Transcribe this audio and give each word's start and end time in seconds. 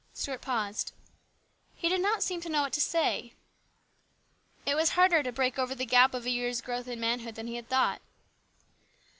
Stuart 0.15 0.41
paused. 0.41 0.93
He 1.75 1.87
did 1.87 2.01
not 2.01 2.23
seem 2.23 2.41
to 2.41 2.49
know 2.49 2.63
what 2.63 2.73
to 2.73 2.81
say. 2.81 3.33
It 4.65 4.73
was 4.73 4.93
harder 4.97 5.21
to 5.21 5.31
break 5.31 5.59
over 5.59 5.75
the 5.75 5.85
gap 5.85 6.15
of 6.15 6.25
a 6.25 6.31
year's 6.31 6.59
growth 6.59 6.87
in 6.87 6.99
manhood 6.99 7.35
than 7.35 7.45
he 7.45 7.55
had 7.55 7.69
thought. 7.69 8.01